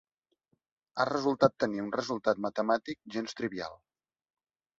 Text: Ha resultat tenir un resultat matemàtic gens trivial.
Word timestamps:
Ha 0.95 1.05
resultat 1.09 1.53
tenir 1.63 1.83
un 1.83 1.91
resultat 1.99 2.41
matemàtic 2.47 2.99
gens 3.19 3.39
trivial. 3.43 3.79